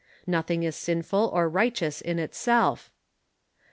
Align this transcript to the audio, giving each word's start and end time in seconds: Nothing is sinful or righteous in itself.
Nothing 0.25 0.63
is 0.63 0.75
sinful 0.75 1.29
or 1.31 1.47
righteous 1.47 2.01
in 2.01 2.17
itself. 2.17 2.89